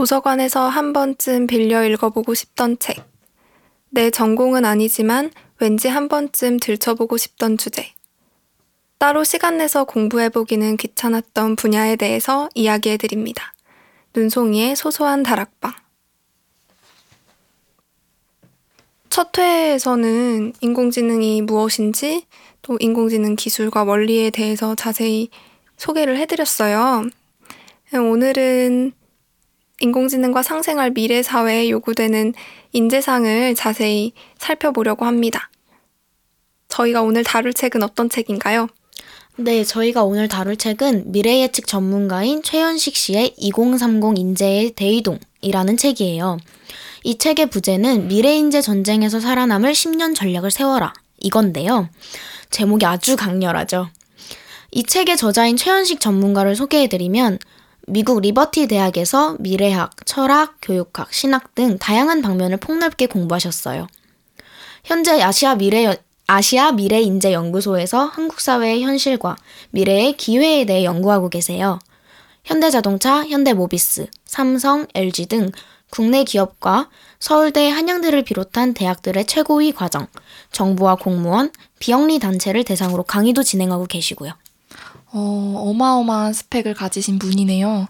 도서관에서 0.00 0.66
한 0.66 0.94
번쯤 0.94 1.46
빌려 1.46 1.84
읽어보고 1.84 2.32
싶던 2.32 2.78
책. 2.78 3.04
내 3.90 4.10
전공은 4.10 4.64
아니지만 4.64 5.30
왠지 5.58 5.88
한 5.88 6.08
번쯤 6.08 6.58
들춰보고 6.58 7.18
싶던 7.18 7.58
주제. 7.58 7.86
따로 8.96 9.24
시간 9.24 9.58
내서 9.58 9.84
공부해보기는 9.84 10.78
귀찮았던 10.78 11.56
분야에 11.56 11.96
대해서 11.96 12.48
이야기해드립니다. 12.54 13.52
눈송이의 14.14 14.74
소소한 14.74 15.22
다락방. 15.22 15.74
첫 19.10 19.36
회에서는 19.36 20.54
인공지능이 20.62 21.42
무엇인지 21.42 22.24
또 22.62 22.78
인공지능 22.80 23.36
기술과 23.36 23.84
원리에 23.84 24.30
대해서 24.30 24.74
자세히 24.74 25.28
소개를 25.76 26.16
해드렸어요. 26.16 27.04
오늘은 27.92 28.94
인공지능과 29.80 30.42
상생할 30.42 30.90
미래 30.90 31.22
사회에 31.22 31.70
요구되는 31.70 32.34
인재상을 32.72 33.54
자세히 33.54 34.12
살펴보려고 34.38 35.06
합니다. 35.06 35.50
저희가 36.68 37.02
오늘 37.02 37.24
다룰 37.24 37.52
책은 37.52 37.82
어떤 37.82 38.08
책인가요? 38.08 38.68
네, 39.36 39.64
저희가 39.64 40.04
오늘 40.04 40.28
다룰 40.28 40.56
책은 40.56 41.12
미래 41.12 41.40
예측 41.40 41.66
전문가인 41.66 42.42
최현식 42.42 42.94
씨의 42.94 43.34
2030 43.38 44.18
인재의 44.18 44.72
대이동이라는 44.72 45.76
책이에요. 45.76 46.38
이 47.02 47.16
책의 47.16 47.46
부제는 47.46 48.08
미래 48.08 48.36
인재 48.36 48.60
전쟁에서 48.60 49.18
살아남을 49.18 49.72
10년 49.72 50.14
전략을 50.14 50.50
세워라 50.50 50.92
이건데요. 51.18 51.88
제목이 52.50 52.84
아주 52.84 53.16
강렬하죠. 53.16 53.88
이 54.72 54.84
책의 54.84 55.16
저자인 55.16 55.56
최현식 55.56 56.00
전문가를 56.00 56.54
소개해드리면 56.54 57.38
미국 57.86 58.20
리버티 58.20 58.68
대학에서 58.68 59.36
미래학, 59.40 60.06
철학, 60.06 60.56
교육학, 60.62 61.12
신학 61.12 61.54
등 61.54 61.78
다양한 61.78 62.22
방면을 62.22 62.58
폭넓게 62.58 63.06
공부하셨어요. 63.06 63.86
현재 64.84 65.20
아시아 65.20 65.54
미래 65.56 65.96
아시아 66.26 66.72
미래 66.72 67.00
인재 67.00 67.32
연구소에서 67.32 68.04
한국 68.04 68.40
사회의 68.40 68.82
현실과 68.82 69.36
미래의 69.70 70.16
기회에 70.16 70.64
대해 70.64 70.84
연구하고 70.84 71.28
계세요. 71.28 71.78
현대자동차, 72.44 73.26
현대모비스, 73.26 74.06
삼성, 74.24 74.86
LG 74.94 75.26
등 75.26 75.50
국내 75.90 76.22
기업과 76.24 76.88
서울대 77.18 77.68
한양대를 77.68 78.22
비롯한 78.22 78.74
대학들의 78.74 79.26
최고위 79.26 79.72
과정, 79.72 80.06
정부와 80.52 80.94
공무원, 80.94 81.50
비영리 81.80 82.20
단체를 82.20 82.64
대상으로 82.64 83.02
강의도 83.02 83.42
진행하고 83.42 83.86
계시고요. 83.86 84.32
어, 85.12 85.54
어마어마한 85.70 86.32
스펙을 86.32 86.74
가지신 86.74 87.18
분이네요. 87.18 87.88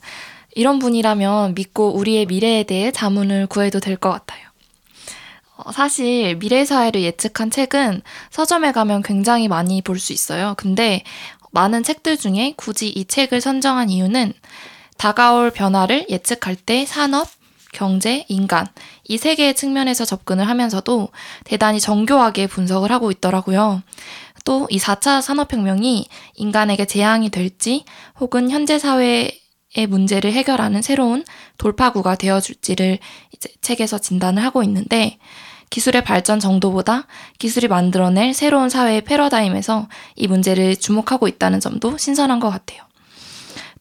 이런 0.55 0.79
분이라면 0.79 1.55
믿고 1.55 1.95
우리의 1.95 2.27
미래에 2.27 2.65
대해 2.65 2.91
자문을 2.91 3.47
구해도 3.47 3.79
될 3.81 3.97
것 3.97 4.11
같아요. 4.11 4.49
어, 5.57 5.73
사실 5.73 6.37
미래 6.39 6.65
사회를 6.65 7.03
예측한 7.03 7.51
책은 7.51 8.03
서점에 8.31 8.73
가면 8.73 9.03
굉장히 9.03 9.49
많이 9.49 9.83
볼 9.83 9.99
수 9.99 10.13
있어요. 10.13 10.55
근데 10.57 11.03
많은 11.53 11.83
책들 11.83 12.17
중에 12.17 12.55
굳이 12.57 12.89
이 12.89 13.05
책을 13.05 13.41
선정한 13.41 13.91
이유는 13.91 14.33
다가올 14.97 15.51
변화를 15.51 16.07
예측할 16.09 16.57
때 16.57 16.87
산업, 16.87 17.29
경제, 17.73 18.25
인간 18.29 18.67
이 19.09 19.17
세 19.19 19.35
개의 19.35 19.55
측면에서 19.55 20.05
접근을 20.05 20.49
하면서도 20.49 21.09
대단히 21.45 21.81
정교하게 21.81 22.47
분석을 22.47 22.91
하고 22.93 23.11
있더라고요. 23.11 23.83
또 24.45 24.67
이 24.71 24.79
4차 24.79 25.21
산업혁명이 25.23 26.09
인간에게 26.35 26.85
재앙이 26.87 27.31
될지 27.31 27.85
혹은 28.19 28.51
현재 28.51 28.79
사회의 28.79 29.33
문제를 29.89 30.33
해결하는 30.33 30.83
새로운 30.83 31.25
돌파구가 31.59 32.17
되어줄지를 32.17 32.99
이제 33.35 33.49
책에서 33.61 33.99
진단을 33.99 34.43
하고 34.45 34.63
있는데 34.63 35.19
기술의 35.71 36.03
발전 36.05 36.41
정도보다 36.41 37.07
기술이 37.39 37.69
만들어낼 37.69 38.35
새로운 38.35 38.69
사회의 38.69 39.03
패러다임에서 39.03 39.89
이 40.17 40.27
문제를 40.27 40.77
주목하고 40.77 41.29
있다는 41.29 41.61
점도 41.61 41.97
신선한 41.97 42.41
것 42.41 42.51
같아요. 42.51 42.83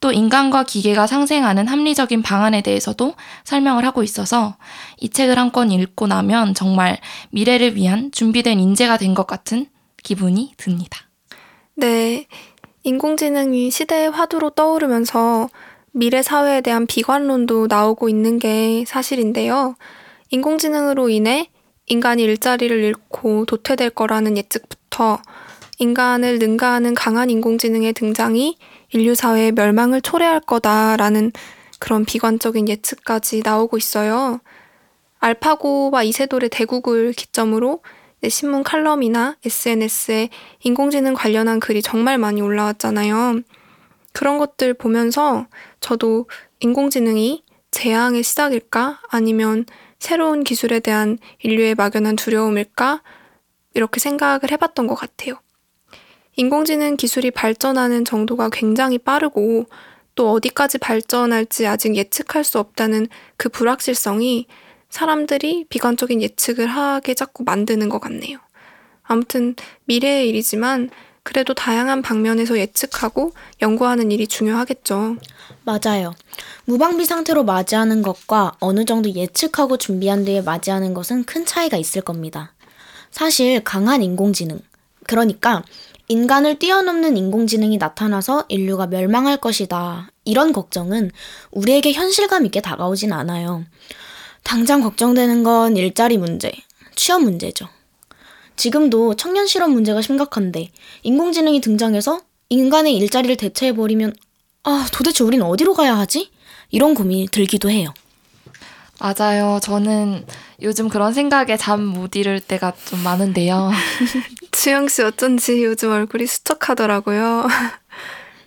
또 0.02 0.12
인간과 0.14 0.64
기계가 0.64 1.08
상생하는 1.08 1.68
합리적인 1.68 2.22
방안에 2.22 2.62
대해서도 2.62 3.16
설명을 3.44 3.86
하고 3.86 4.02
있어서 4.03 4.56
이 4.98 5.09
책을 5.09 5.38
한 5.38 5.52
권 5.52 5.72
읽고 5.72 6.08
나면 6.08 6.53
정말 6.53 7.00
미래를 7.31 7.75
위한 7.75 8.12
준비된 8.12 8.59
인재가 8.59 8.98
된 8.98 9.14
것 9.14 9.25
같은 9.28 9.66
기분이 10.04 10.54
듭니다. 10.58 11.00
네. 11.76 12.28
인공지능이 12.84 13.72
시대의 13.72 14.10
화두로 14.10 14.52
떠오르면서 14.52 15.50
미래 15.92 16.22
사회에 16.22 16.62
대한 16.62 16.88
비관론도 16.88 17.68
나오고 17.68 18.10
있는 18.10 18.40
게 18.40 18.84
사실인데요. 18.88 19.76
인공지능으로 20.30 21.10
인해 21.10 21.50
인간이 21.88 22.24
일자리를 22.24 22.84
잃고 22.84 23.46
도태될 23.46 23.90
거라는 23.92 24.38
예측부터 24.38 25.20
인간을 25.80 26.40
능가하는 26.40 26.94
강한 26.94 27.30
인공지능의 27.30 27.94
등장이 27.94 28.58
인류 28.92 29.16
사회의 29.16 29.52
멸망을 29.52 30.02
초래할 30.02 30.42
거다라는 30.42 31.31
그런 31.80 32.06
비관적인 32.06 32.68
예측까지 32.68 33.42
나오고 33.44 33.78
있어요. 33.78 34.40
알파고와 35.20 36.04
이세돌의 36.04 36.50
대국을 36.50 37.14
기점으로 37.14 37.81
신문 38.28 38.63
칼럼이나 38.63 39.38
SNS에 39.46 40.30
인공지능 40.62 41.13
관련한 41.13 41.59
글이 41.59 41.81
정말 41.81 42.18
많이 42.18 42.41
올라왔잖아요. 42.41 43.41
그런 44.12 44.38
것들 44.38 44.74
보면서 44.74 45.47
저도 45.80 46.28
인공지능이 46.59 47.44
재앙의 47.72 48.24
시작일까? 48.24 49.00
아니면 49.09 49.66
새로운 50.00 50.44
기술에 50.44 50.80
대한 50.80 51.18
인류의 51.44 51.75
막연한 51.75 52.16
두려움일까? 52.16 53.02
이렇게 53.74 54.00
생각을 54.00 54.51
해봤던 54.51 54.88
것 54.88 54.96
같아요. 54.96 55.36
인공지능 56.36 56.97
기술이 56.97 57.31
발전하는 57.31 58.06
정도가 58.06 58.50
굉장히 58.50 58.97
빠르고 58.97 59.66
또 60.16 60.31
어디까지 60.31 60.80
발전할지 60.80 61.68
아직 61.68 61.96
예측할 61.96 62.44
수 62.44 62.59
없다는 62.59 63.07
그 63.38 63.50
불확실성이 63.50 64.47
사람들이 64.89 65.66
비관적인 65.69 66.22
예측을 66.22 66.67
하게 66.67 67.13
자꾸 67.13 67.44
만드는 67.44 67.89
것 67.89 68.00
같네요. 68.00 68.39
아무튼 69.03 69.55
미래의 69.85 70.29
일이지만 70.29 70.89
그래도 71.23 71.53
다양한 71.53 72.01
방면에서 72.01 72.57
예측하고 72.57 73.33
연구하는 73.61 74.11
일이 74.11 74.25
중요하겠죠. 74.25 75.17
맞아요. 75.63 76.13
무방비 76.66 77.05
상태로 77.05 77.44
맞이하는 77.44 78.01
것과 78.01 78.53
어느 78.59 78.85
정도 78.85 79.11
예측하고 79.11 79.77
준비한 79.77 80.25
뒤에 80.25 80.41
맞이하는 80.41 80.94
것은 80.94 81.25
큰 81.25 81.45
차이가 81.45 81.77
있을 81.77 82.01
겁니다. 82.01 82.53
사실 83.11 83.63
강한 83.63 84.01
인공지능, 84.01 84.59
그러니까 85.06 85.63
인간을 86.07 86.57
뛰어넘는 86.57 87.17
인공지능이 87.17 87.77
나타나서 87.77 88.45
인류가 88.47 88.88
멸망할 88.88 89.38
것이다. 89.38 90.09
이런 90.25 90.51
걱정은 90.53 91.11
우리에게 91.51 91.94
현실감 91.94 92.45
있게 92.47 92.61
다가오진 92.61 93.13
않아요. 93.13 93.66
당장 94.44 94.81
걱정되는 94.81 95.44
건 95.44 95.77
일자리 95.77 96.17
문제, 96.17 96.51
취업 96.95 97.22
문제죠. 97.23 97.67
지금도 98.55 99.16
청년 99.16 99.47
실업 99.47 99.69
문제가 99.72 100.01
심각한데 100.01 100.69
인공지능이 101.03 101.61
등장해서 101.61 102.22
인간의 102.50 102.95
일자리를 102.97 103.35
대체해버리면 103.38 104.13
아, 104.63 104.88
도대체 104.91 105.23
우린 105.23 105.41
어디로 105.41 105.73
가야 105.73 105.97
하지? 105.97 106.31
이런 106.72 106.94
고민이 106.94 107.27
들기도 107.31 107.69
해요. 107.69 107.94
맞아요. 109.00 109.59
저는 109.63 110.25
요즘 110.61 110.89
그런 110.89 111.13
생각에 111.13 111.56
잠 111.56 111.79
못 111.85 112.16
이룰 112.17 112.41
때가 112.41 112.73
좀 112.85 113.01
많은데요. 113.01 113.71
주영 114.51 114.89
씨 114.89 115.03
어쩐지 115.03 115.63
요즘 115.63 115.91
얼굴이 115.91 116.27
수척하더라고요. 116.27 117.47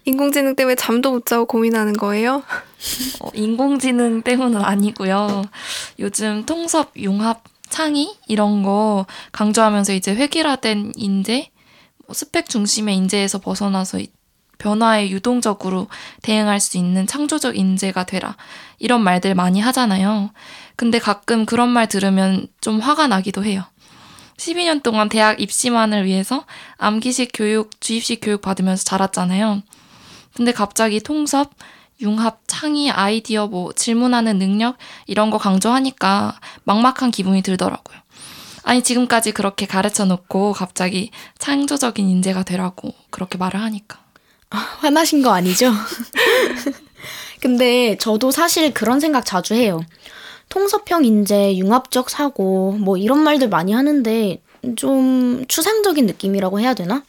인공지능 0.04 0.56
때문에 0.56 0.74
잠도 0.74 1.12
못 1.12 1.26
자고 1.26 1.46
고민하는 1.46 1.92
거예요? 1.92 2.42
어, 3.20 3.28
인공지능 3.34 4.22
때문은 4.22 4.60
아니고요. 4.60 5.42
요즘 5.98 6.44
통섭 6.44 6.92
융합 6.96 7.44
창의 7.68 8.14
이런 8.26 8.62
거 8.62 9.06
강조하면서 9.32 9.94
이제 9.94 10.14
획일화된 10.14 10.92
인재, 10.96 11.50
뭐 12.06 12.14
스펙 12.14 12.48
중심의 12.48 12.96
인재에서 12.96 13.38
벗어나서 13.38 14.00
변화에 14.58 15.10
유동적으로 15.10 15.88
대응할 16.22 16.60
수 16.60 16.78
있는 16.78 17.06
창조적 17.06 17.56
인재가 17.56 18.04
되라. 18.04 18.36
이런 18.78 19.02
말들 19.02 19.34
많이 19.34 19.60
하잖아요. 19.60 20.30
근데 20.76 20.98
가끔 20.98 21.46
그런 21.46 21.68
말 21.68 21.88
들으면 21.88 22.46
좀 22.60 22.78
화가 22.78 23.06
나기도 23.08 23.44
해요. 23.44 23.64
12년 24.36 24.82
동안 24.82 25.08
대학 25.08 25.40
입시만을 25.40 26.04
위해서 26.04 26.44
암기식 26.78 27.30
교육, 27.34 27.80
주입식 27.80 28.20
교육 28.22 28.42
받으면서 28.42 28.84
자랐잖아요. 28.84 29.62
근데 30.34 30.52
갑자기 30.52 31.00
통섭, 31.00 31.50
융합, 32.00 32.40
창의, 32.46 32.90
아이디어, 32.90 33.46
뭐 33.46 33.72
질문하는 33.72 34.38
능력 34.38 34.76
이런 35.06 35.30
거 35.30 35.38
강조하니까 35.38 36.40
막막한 36.64 37.10
기분이 37.10 37.42
들더라고요. 37.42 37.98
아니 38.64 38.82
지금까지 38.82 39.32
그렇게 39.32 39.66
가르쳐 39.66 40.04
놓고 40.04 40.52
갑자기 40.52 41.10
창조적인 41.38 42.08
인재가 42.08 42.42
되라고 42.44 42.94
그렇게 43.10 43.38
말을 43.38 43.60
하니까. 43.60 43.98
아, 44.50 44.56
화나신 44.56 45.22
거 45.22 45.32
아니죠? 45.32 45.72
근데 47.40 47.96
저도 47.98 48.30
사실 48.30 48.72
그런 48.72 49.00
생각 49.00 49.24
자주 49.24 49.54
해요. 49.54 49.80
통섭형 50.48 51.04
인재, 51.04 51.56
융합적 51.56 52.10
사고, 52.10 52.72
뭐 52.72 52.96
이런 52.96 53.20
말들 53.20 53.48
많이 53.48 53.72
하는데 53.72 54.40
좀 54.76 55.44
추상적인 55.48 56.06
느낌이라고 56.06 56.60
해야 56.60 56.74
되나? 56.74 57.02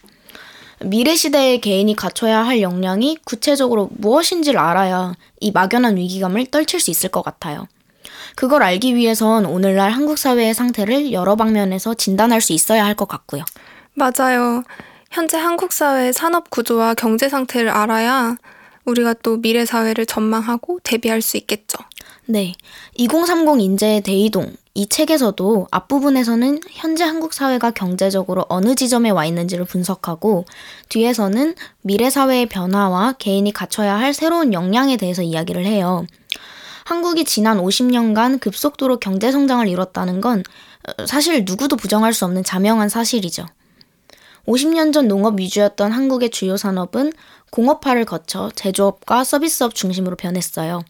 미래 0.84 1.14
시대의 1.16 1.60
개인이 1.60 1.94
갖춰야 1.96 2.44
할 2.44 2.60
역량이 2.60 3.18
구체적으로 3.24 3.88
무엇인지를 3.92 4.58
알아야 4.58 5.14
이 5.40 5.50
막연한 5.50 5.96
위기감을 5.96 6.46
떨칠 6.46 6.80
수 6.80 6.90
있을 6.90 7.10
것 7.10 7.22
같아요. 7.22 7.66
그걸 8.36 8.62
알기 8.62 8.94
위해선 8.94 9.46
오늘날 9.46 9.90
한국 9.90 10.18
사회의 10.18 10.54
상태를 10.54 11.12
여러 11.12 11.36
방면에서 11.36 11.94
진단할 11.94 12.40
수 12.40 12.52
있어야 12.52 12.84
할 12.84 12.94
것 12.94 13.08
같고요. 13.08 13.44
맞아요. 13.94 14.62
현재 15.10 15.36
한국 15.38 15.72
사회의 15.72 16.12
산업 16.12 16.50
구조와 16.50 16.94
경제 16.94 17.28
상태를 17.28 17.70
알아야 17.70 18.36
우리가 18.84 19.14
또 19.22 19.36
미래 19.40 19.64
사회를 19.64 20.06
전망하고 20.06 20.80
대비할 20.82 21.22
수 21.22 21.36
있겠죠. 21.36 21.78
네. 22.26 22.54
2030 22.94 23.60
인재의 23.60 24.00
대이동. 24.00 24.54
이 24.76 24.88
책에서도 24.88 25.68
앞부분에서는 25.70 26.60
현재 26.70 27.04
한국 27.04 27.32
사회가 27.32 27.70
경제적으로 27.70 28.44
어느 28.48 28.74
지점에 28.74 29.10
와 29.10 29.24
있는지를 29.24 29.66
분석하고 29.66 30.46
뒤에서는 30.88 31.54
미래 31.82 32.10
사회의 32.10 32.46
변화와 32.46 33.12
개인이 33.18 33.50
갖춰야 33.52 33.96
할 33.96 34.14
새로운 34.14 34.52
역량에 34.52 34.96
대해서 34.96 35.22
이야기를 35.22 35.64
해요. 35.64 36.06
한국이 36.84 37.24
지난 37.24 37.58
50년간 37.58 38.40
급속도로 38.40 38.98
경제 38.98 39.30
성장을 39.30 39.68
이뤘다는 39.68 40.20
건 40.20 40.42
어, 40.88 41.06
사실 41.06 41.44
누구도 41.44 41.76
부정할 41.76 42.12
수 42.12 42.24
없는 42.24 42.42
자명한 42.42 42.88
사실이죠. 42.88 43.46
50년 44.46 44.92
전 44.92 45.08
농업 45.08 45.38
위주였던 45.38 45.92
한국의 45.92 46.30
주요 46.30 46.56
산업은 46.56 47.12
공업화를 47.50 48.04
거쳐 48.04 48.50
제조업과 48.54 49.24
서비스업 49.24 49.74
중심으로 49.74 50.16
변했어요. 50.16 50.82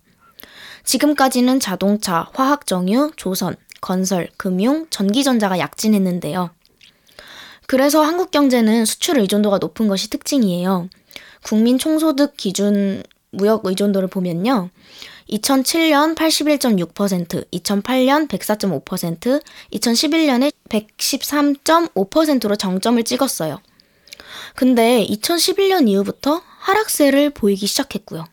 지금까지는 0.85 1.61
자동차, 1.61 2.29
화학정유, 2.35 3.13
조선, 3.17 3.57
건설, 3.81 4.29
금융, 4.37 4.87
전기전자가 4.91 5.59
약진했는데요. 5.59 6.51
그래서 7.67 8.03
한국 8.03 8.31
경제는 8.31 8.85
수출 8.85 9.19
의존도가 9.19 9.59
높은 9.59 9.89
것이 9.89 10.11
특징이에요. 10.11 10.89
국민 11.43 11.79
총소득 11.79 12.37
기준 12.37 13.03
무역 13.31 13.67
의존도를 13.67 14.09
보면요. 14.09 14.71
2007년 15.31 16.15
81.6%, 16.15 17.51
2008년 17.51 18.29
104.5%, 18.29 19.43
2011년에 19.73 20.53
113.5%로 20.69 22.57
정점을 22.57 23.03
찍었어요. 23.03 23.61
근데 24.55 25.05
2011년 25.07 25.89
이후부터 25.89 26.43
하락세를 26.59 27.31
보이기 27.31 27.67
시작했고요. 27.67 28.27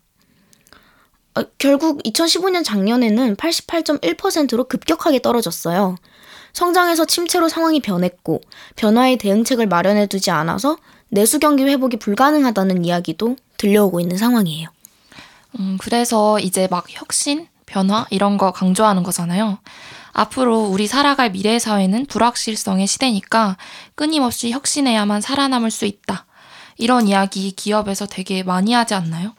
어, 1.36 1.44
결국 1.58 2.04
2015년 2.04 2.64
작년에는 2.64 3.36
88.1%로 3.36 4.66
급격하게 4.66 5.22
떨어졌어요. 5.22 5.96
성장에서 6.54 7.06
침체로 7.06 7.48
상황이 7.48 7.80
변했고 7.80 8.42
변화의 8.76 9.18
대응책을 9.18 9.68
마련해 9.68 10.08
두지 10.08 10.32
않아서 10.32 10.78
내수 11.10 11.40
경기 11.40 11.64
회복이 11.64 11.98
불가능하다는 11.98 12.84
이야기도 12.86 13.38
들려오고 13.58 14.00
있는 14.00 14.18
상황이에요. 14.18 14.70
음, 15.60 15.78
그래서 15.80 16.40
이제 16.40 16.68
막 16.70 16.86
혁신, 16.90 17.48
변화 17.66 18.06
이런 18.10 18.38
거 18.38 18.52
강조하는 18.52 19.04
거잖아요. 19.04 19.60
앞으로 20.14 20.64
우리 20.64 20.88
살아갈 20.88 21.32
미래 21.32 21.58
사회는 21.58 22.06
불확실성의 22.08 22.88
시대니까 22.88 23.58
끊임없이 23.96 24.52
혁신해야만 24.52 25.22
살아남을 25.22 25.72
수 25.72 25.86
있다. 25.86 26.26
이런 26.78 27.08
이야기 27.08 27.52
기업에서 27.52 28.06
되게 28.08 28.44
많이 28.44 28.74
하지 28.74 28.94
않나요? 28.94 29.34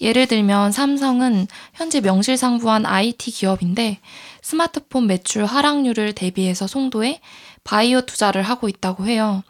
예를 0.00 0.26
들면 0.26 0.72
삼성은 0.72 1.48
현재 1.74 2.00
명실상부한 2.00 2.86
IT 2.86 3.30
기업인데 3.30 3.98
스마트폰 4.42 5.06
매출 5.06 5.44
하락률을 5.44 6.14
대비해서 6.14 6.66
송도에 6.66 7.20
바이오 7.64 8.02
투자를 8.02 8.42
하고 8.42 8.68
있다고 8.68 9.06
해요. 9.06 9.42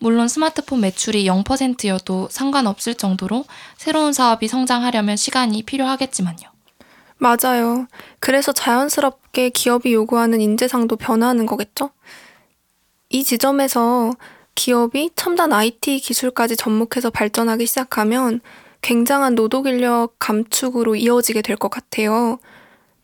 물론 0.00 0.28
스마트폰 0.28 0.80
매출이 0.80 1.26
0%여도 1.26 2.28
상관없을 2.30 2.94
정도로 2.94 3.44
새로운 3.76 4.12
사업이 4.12 4.48
성장하려면 4.48 5.16
시간이 5.16 5.62
필요하겠지만요. 5.62 6.50
맞아요. 7.18 7.86
그래서 8.18 8.52
자연스럽게 8.52 9.50
기업이 9.50 9.92
요구하는 9.92 10.40
인재상도 10.40 10.96
변화하는 10.96 11.46
거겠죠? 11.46 11.90
이 13.10 13.22
지점에서 13.22 14.12
기업이 14.56 15.10
첨단 15.14 15.52
IT 15.52 16.00
기술까지 16.00 16.56
접목해서 16.56 17.10
발전하기 17.10 17.66
시작하면 17.66 18.40
굉장한 18.82 19.34
노동 19.34 19.66
인력 19.66 20.14
감축으로 20.18 20.96
이어지게 20.96 21.42
될 21.42 21.56
것 21.56 21.70
같아요. 21.70 22.38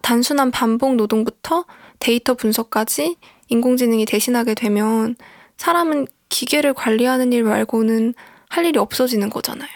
단순한 0.02 0.50
반복 0.50 0.96
노동부터 0.96 1.64
데이터 2.00 2.34
분석까지 2.34 3.16
인공지능이 3.48 4.04
대신하게 4.04 4.54
되면 4.54 5.16
사람은 5.56 6.06
기계를 6.28 6.74
관리하는 6.74 7.32
일 7.32 7.42
말고는 7.44 8.14
할 8.48 8.66
일이 8.66 8.78
없어지는 8.78 9.30
거잖아요. 9.30 9.68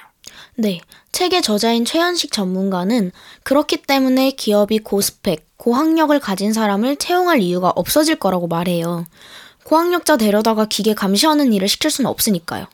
네. 0.56 0.81
책의 1.12 1.43
저자인 1.43 1.84
최현식 1.84 2.32
전문가는 2.32 3.10
그렇기 3.43 3.78
때문에 3.82 4.32
기업이 4.32 4.78
고스펙, 4.81 5.46
고학력을 5.56 6.19
가진 6.20 6.52
사람을 6.52 6.96
채용할 6.96 7.40
이유가 7.40 7.70
없어질 7.75 8.16
거라고 8.16 8.48
말해요. 8.48 9.06
고학력자 9.64 10.16
데려다가 10.16 10.66
기계 10.66 10.94
감시하는 10.94 11.52
일을 11.52 11.69
시킬 11.69 11.90
수는 11.90 12.10
없으니까요. 12.10 12.66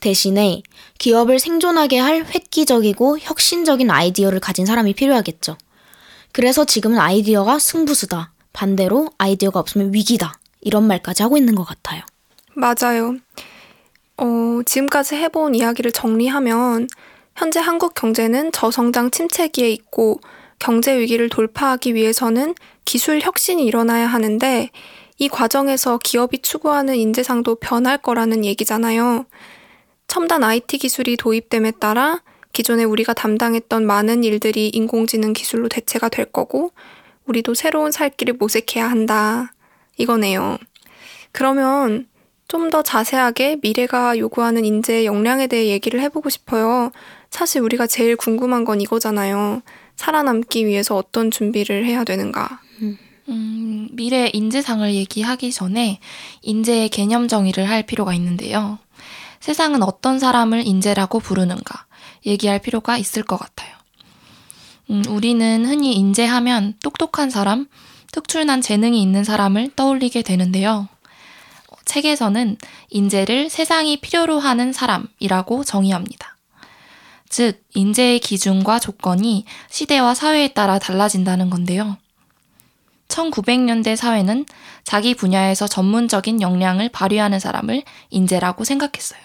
대신에 0.00 0.62
기업을 0.98 1.38
생존하게 1.38 1.98
할 1.98 2.24
획기적이고 2.24 3.18
혁신적인 3.20 3.90
아이디어를 3.90 4.40
가진 4.40 4.66
사람이 4.66 4.94
필요하겠죠. 4.94 5.56
그래서 6.32 6.64
지금은 6.64 6.98
아이디어가 6.98 7.58
승부수다. 7.58 8.32
반대로 8.52 9.10
아이디어가 9.18 9.60
없으면 9.60 9.92
위기다. 9.94 10.38
이런 10.60 10.86
말까지 10.86 11.22
하고 11.22 11.36
있는 11.36 11.54
것 11.54 11.64
같아요. 11.64 12.02
맞아요. 12.54 13.16
어, 14.16 14.60
지금까지 14.66 15.14
해본 15.14 15.54
이야기를 15.54 15.92
정리하면 15.92 16.88
현재 17.36 17.60
한국 17.60 17.94
경제는 17.94 18.50
저성장 18.50 19.12
침체기에 19.12 19.70
있고 19.70 20.20
경제 20.58 20.98
위기를 20.98 21.28
돌파하기 21.28 21.94
위해서는 21.94 22.54
기술 22.84 23.20
혁신이 23.20 23.64
일어나야 23.64 24.08
하는데 24.08 24.70
이 25.18 25.28
과정에서 25.28 25.98
기업이 26.02 26.42
추구하는 26.42 26.96
인재상도 26.96 27.56
변할 27.56 27.98
거라는 27.98 28.44
얘기잖아요. 28.44 29.24
첨단 30.08 30.42
IT 30.42 30.78
기술이 30.78 31.16
도입됨에 31.16 31.72
따라 31.72 32.22
기존에 32.52 32.82
우리가 32.84 33.12
담당했던 33.12 33.86
많은 33.86 34.24
일들이 34.24 34.68
인공지능 34.70 35.32
기술로 35.32 35.68
대체가 35.68 36.08
될 36.08 36.24
거고 36.24 36.72
우리도 37.26 37.54
새로운 37.54 37.92
살 37.92 38.10
길을 38.10 38.34
모색해야 38.34 38.90
한다. 38.90 39.52
이거네요. 39.98 40.58
그러면 41.32 42.08
좀 42.48 42.70
더 42.70 42.82
자세하게 42.82 43.58
미래가 43.62 44.16
요구하는 44.18 44.64
인재의 44.64 45.04
역량에 45.04 45.46
대해 45.48 45.66
얘기를 45.68 46.00
해보고 46.00 46.30
싶어요. 46.30 46.90
사실 47.30 47.60
우리가 47.60 47.86
제일 47.86 48.16
궁금한 48.16 48.64
건 48.64 48.80
이거잖아요. 48.80 49.60
살아남기 49.96 50.66
위해서 50.66 50.96
어떤 50.96 51.30
준비를 51.30 51.84
해야 51.84 52.04
되는가. 52.04 52.60
음, 53.28 53.88
미래 53.92 54.30
인재상을 54.32 54.94
얘기하기 54.94 55.52
전에 55.52 56.00
인재의 56.40 56.88
개념 56.88 57.28
정의를 57.28 57.68
할 57.68 57.82
필요가 57.82 58.14
있는데요. 58.14 58.78
세상은 59.40 59.82
어떤 59.82 60.18
사람을 60.18 60.66
인재라고 60.66 61.20
부르는가 61.20 61.86
얘기할 62.26 62.58
필요가 62.58 62.96
있을 62.98 63.22
것 63.22 63.36
같아요. 63.38 63.76
음, 64.90 65.04
우리는 65.08 65.66
흔히 65.66 65.94
인재하면 65.94 66.74
똑똑한 66.82 67.30
사람, 67.30 67.68
특출난 68.12 68.60
재능이 68.60 69.00
있는 69.02 69.24
사람을 69.24 69.72
떠올리게 69.76 70.22
되는데요. 70.22 70.88
책에서는 71.84 72.56
인재를 72.90 73.48
세상이 73.50 73.98
필요로 73.98 74.38
하는 74.38 74.72
사람이라고 74.72 75.64
정의합니다. 75.64 76.36
즉, 77.28 77.62
인재의 77.74 78.20
기준과 78.20 78.78
조건이 78.78 79.44
시대와 79.70 80.14
사회에 80.14 80.48
따라 80.48 80.78
달라진다는 80.78 81.50
건데요. 81.50 81.96
1900년대 83.08 83.96
사회는 83.96 84.46
자기 84.84 85.14
분야에서 85.14 85.66
전문적인 85.66 86.40
역량을 86.40 86.90
발휘하는 86.90 87.40
사람을 87.40 87.82
인재라고 88.10 88.64
생각했어요. 88.64 89.20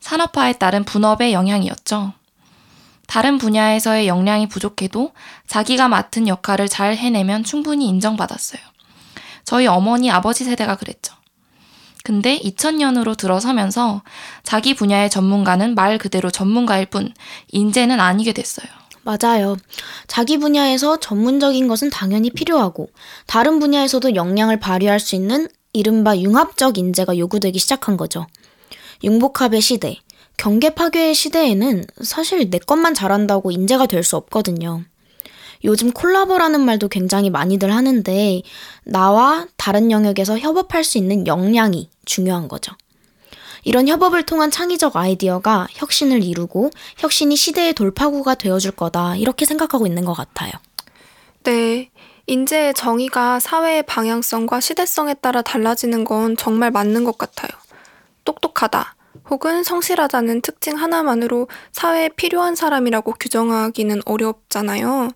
산업화에 0.00 0.54
따른 0.54 0.84
분업의 0.84 1.32
영향이었죠. 1.32 2.12
다른 3.06 3.38
분야에서의 3.38 4.06
역량이 4.06 4.48
부족해도 4.48 5.12
자기가 5.46 5.88
맡은 5.88 6.28
역할을 6.28 6.68
잘 6.68 6.96
해내면 6.96 7.44
충분히 7.44 7.86
인정받았어요. 7.88 8.60
저희 9.44 9.66
어머니, 9.66 10.10
아버지 10.10 10.44
세대가 10.44 10.76
그랬죠. 10.76 11.14
근데 12.02 12.38
2000년으로 12.38 13.16
들어서면서 13.16 14.02
자기 14.42 14.74
분야의 14.74 15.10
전문가는 15.10 15.74
말 15.74 15.98
그대로 15.98 16.30
전문가일 16.30 16.86
뿐 16.86 17.12
인재는 17.48 18.00
아니게 18.00 18.32
됐어요. 18.32 18.66
맞아요. 19.02 19.56
자기 20.06 20.38
분야에서 20.38 21.00
전문적인 21.00 21.68
것은 21.68 21.90
당연히 21.90 22.30
필요하고 22.30 22.90
다른 23.26 23.58
분야에서도 23.58 24.14
역량을 24.14 24.60
발휘할 24.60 25.00
수 25.00 25.14
있는 25.14 25.48
이른바 25.72 26.16
융합적 26.16 26.78
인재가 26.78 27.16
요구되기 27.16 27.58
시작한 27.58 27.96
거죠. 27.96 28.26
융복합의 29.02 29.60
시대, 29.60 29.98
경계 30.36 30.70
파괴의 30.70 31.14
시대에는 31.14 31.84
사실 32.02 32.50
내 32.50 32.58
것만 32.58 32.94
잘한다고 32.94 33.50
인재가 33.50 33.86
될 33.86 34.02
수 34.02 34.16
없거든요. 34.16 34.84
요즘 35.64 35.92
콜라보라는 35.92 36.60
말도 36.60 36.88
굉장히 36.88 37.28
많이들 37.28 37.74
하는데 37.74 38.42
나와 38.84 39.46
다른 39.58 39.90
영역에서 39.90 40.38
협업할 40.38 40.84
수 40.84 40.96
있는 40.96 41.26
역량이 41.26 41.90
중요한 42.06 42.48
거죠. 42.48 42.72
이런 43.62 43.86
협업을 43.86 44.24
통한 44.24 44.50
창의적 44.50 44.96
아이디어가 44.96 45.68
혁신을 45.72 46.24
이루고 46.24 46.70
혁신이 46.96 47.36
시대의 47.36 47.74
돌파구가 47.74 48.36
되어줄 48.36 48.70
거다 48.70 49.16
이렇게 49.16 49.44
생각하고 49.44 49.86
있는 49.86 50.06
것 50.06 50.14
같아요. 50.14 50.50
네. 51.42 51.90
인재의 52.26 52.74
정의가 52.74 53.40
사회의 53.40 53.82
방향성과 53.82 54.60
시대성에 54.60 55.14
따라 55.14 55.42
달라지는 55.42 56.04
건 56.04 56.36
정말 56.36 56.70
맞는 56.70 57.04
것 57.04 57.18
같아요. 57.18 57.50
똑똑하다. 58.30 58.94
혹은 59.28 59.64
성실하다는 59.64 60.42
특징 60.42 60.76
하나만으로 60.76 61.48
사회에 61.72 62.10
필요한 62.10 62.54
사람이라고 62.54 63.14
규정하기는 63.18 64.02
어렵잖아요. 64.04 65.10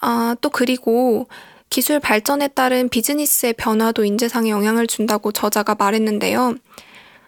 아, 0.00 0.36
또 0.40 0.48
그리고 0.48 1.28
기술 1.70 2.00
발전에 2.00 2.48
따른 2.48 2.88
비즈니스의 2.88 3.52
변화도 3.54 4.04
인재상에 4.04 4.50
영향을 4.50 4.86
준다고 4.86 5.32
저자가 5.32 5.74
말했는데요. 5.74 6.54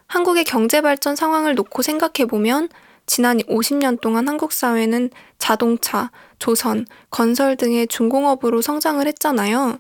한국의 0.06 0.44
경제 0.44 0.80
발전 0.80 1.14
상황을 1.14 1.54
놓고 1.54 1.82
생각해 1.82 2.26
보면 2.26 2.68
지난 3.04 3.38
50년 3.38 4.00
동안 4.00 4.28
한국 4.28 4.52
사회는 4.52 5.10
자동차, 5.38 6.10
조선, 6.38 6.86
건설 7.10 7.56
등의 7.56 7.88
중공업으로 7.88 8.62
성장을 8.62 9.06
했잖아요. 9.06 9.78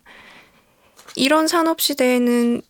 이런 1.16 1.48
산업 1.48 1.80
시대에는 1.80 2.60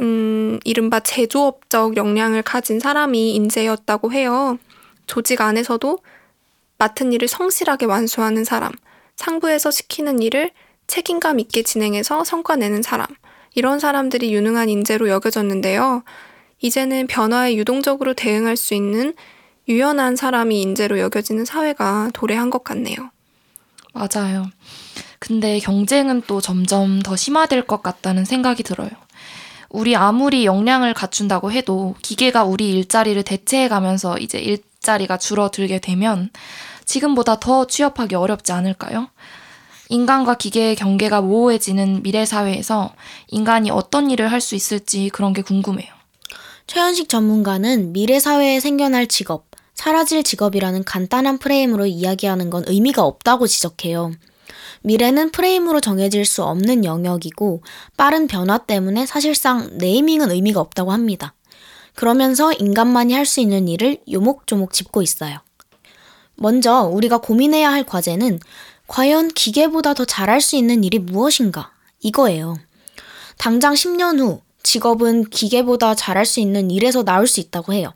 음, 0.00 0.58
이른바 0.64 1.00
제조업적 1.00 1.96
역량을 1.96 2.42
가진 2.42 2.80
사람이 2.80 3.34
인재였다고 3.34 4.12
해요. 4.12 4.58
조직 5.06 5.40
안에서도 5.40 5.98
맡은 6.78 7.12
일을 7.12 7.28
성실하게 7.28 7.86
완수하는 7.86 8.44
사람, 8.44 8.72
상부에서 9.16 9.70
시키는 9.70 10.22
일을 10.22 10.52
책임감 10.86 11.40
있게 11.40 11.62
진행해서 11.62 12.24
성과 12.24 12.56
내는 12.56 12.82
사람, 12.82 13.06
이런 13.54 13.80
사람들이 13.80 14.32
유능한 14.32 14.68
인재로 14.68 15.08
여겨졌는데요. 15.08 16.02
이제는 16.60 17.06
변화에 17.06 17.56
유동적으로 17.56 18.14
대응할 18.14 18.56
수 18.56 18.74
있는 18.74 19.14
유연한 19.68 20.16
사람이 20.16 20.60
인재로 20.62 20.98
여겨지는 20.98 21.44
사회가 21.44 22.10
도래한 22.14 22.50
것 22.50 22.64
같네요. 22.64 23.10
맞아요. 23.92 24.46
근데 25.18 25.58
경쟁은 25.58 26.22
또 26.26 26.40
점점 26.40 27.00
더 27.02 27.16
심화될 27.16 27.62
것 27.62 27.82
같다는 27.82 28.24
생각이 28.24 28.62
들어요. 28.62 28.90
우리 29.70 29.94
아무리 29.96 30.46
역량을 30.46 30.94
갖춘다고 30.94 31.52
해도 31.52 31.94
기계가 32.02 32.44
우리 32.44 32.70
일자리를 32.70 33.22
대체해 33.22 33.68
가면서 33.68 34.16
이제 34.18 34.38
일자리가 34.38 35.18
줄어들게 35.18 35.78
되면 35.78 36.30
지금보다 36.84 37.38
더 37.38 37.66
취업하기 37.66 38.14
어렵지 38.14 38.52
않을까요? 38.52 39.08
인간과 39.90 40.34
기계의 40.36 40.76
경계가 40.76 41.20
모호해지는 41.22 42.02
미래 42.02 42.24
사회에서 42.24 42.94
인간이 43.28 43.70
어떤 43.70 44.10
일을 44.10 44.30
할 44.32 44.40
수 44.40 44.54
있을지 44.54 45.08
그런 45.10 45.32
게 45.32 45.42
궁금해요. 45.42 45.88
최현식 46.66 47.08
전문가는 47.08 47.92
미래 47.92 48.20
사회에 48.20 48.60
생겨날 48.60 49.06
직업, 49.06 49.46
사라질 49.74 50.22
직업이라는 50.22 50.84
간단한 50.84 51.38
프레임으로 51.38 51.86
이야기하는 51.86 52.50
건 52.50 52.64
의미가 52.66 53.02
없다고 53.02 53.46
지적해요. 53.46 54.12
미래는 54.82 55.30
프레임으로 55.30 55.80
정해질 55.80 56.24
수 56.24 56.44
없는 56.44 56.84
영역이고 56.84 57.62
빠른 57.96 58.26
변화 58.26 58.58
때문에 58.58 59.06
사실상 59.06 59.70
네이밍은 59.78 60.30
의미가 60.30 60.60
없다고 60.60 60.92
합니다. 60.92 61.34
그러면서 61.94 62.52
인간만이 62.52 63.12
할 63.12 63.26
수 63.26 63.40
있는 63.40 63.66
일을 63.68 63.98
요목조목 64.10 64.72
짚고 64.72 65.02
있어요. 65.02 65.38
먼저 66.36 66.82
우리가 66.82 67.18
고민해야 67.18 67.70
할 67.72 67.84
과제는 67.84 68.38
과연 68.86 69.28
기계보다 69.28 69.94
더 69.94 70.04
잘할 70.04 70.40
수 70.40 70.56
있는 70.56 70.84
일이 70.84 70.98
무엇인가? 70.98 71.72
이거예요. 72.00 72.56
당장 73.36 73.74
10년 73.74 74.20
후 74.20 74.40
직업은 74.62 75.30
기계보다 75.30 75.94
잘할 75.94 76.24
수 76.24 76.40
있는 76.40 76.70
일에서 76.70 77.04
나올 77.04 77.26
수 77.26 77.40
있다고 77.40 77.72
해요. 77.72 77.92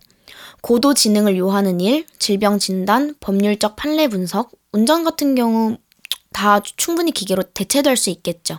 고도 0.60 0.94
지능을 0.94 1.36
요하는 1.38 1.80
일, 1.80 2.06
질병 2.18 2.58
진단, 2.58 3.14
법률적 3.20 3.76
판례 3.76 4.08
분석, 4.08 4.52
운전 4.72 5.04
같은 5.04 5.34
경우 5.34 5.76
다 6.32 6.60
충분히 6.76 7.12
기계로 7.12 7.42
대체될 7.54 7.96
수 7.96 8.10
있겠죠. 8.10 8.58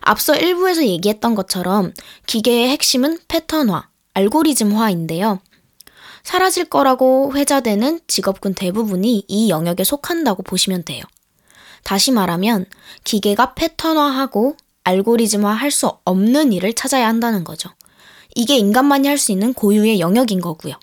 앞서 0.00 0.34
일부에서 0.34 0.84
얘기했던 0.84 1.34
것처럼 1.34 1.92
기계의 2.26 2.68
핵심은 2.70 3.18
패턴화, 3.28 3.88
알고리즘화인데요. 4.14 5.40
사라질 6.22 6.64
거라고 6.66 7.34
회자되는 7.34 8.00
직업군 8.06 8.54
대부분이 8.54 9.24
이 9.26 9.50
영역에 9.50 9.84
속한다고 9.84 10.42
보시면 10.42 10.84
돼요. 10.84 11.02
다시 11.82 12.10
말하면 12.12 12.66
기계가 13.04 13.54
패턴화하고 13.54 14.56
알고리즘화 14.84 15.52
할 15.52 15.70
수 15.70 15.90
없는 16.04 16.52
일을 16.52 16.74
찾아야 16.74 17.06
한다는 17.08 17.44
거죠. 17.44 17.70
이게 18.34 18.56
인간만이 18.56 19.08
할 19.08 19.18
수 19.18 19.32
있는 19.32 19.52
고유의 19.54 20.00
영역인 20.00 20.40
거고요. 20.40 20.74